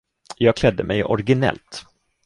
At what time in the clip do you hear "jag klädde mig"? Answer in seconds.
0.37-1.03